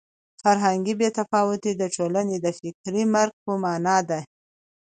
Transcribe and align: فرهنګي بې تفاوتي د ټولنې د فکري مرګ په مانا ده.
فرهنګي 0.41 0.93
بې 0.99 1.09
تفاوتي 1.19 1.71
د 1.75 1.83
ټولنې 1.95 2.37
د 2.41 2.47
فکري 2.57 3.03
مرګ 3.15 3.33
په 3.45 3.53
مانا 3.63 3.97
ده. 4.09 4.19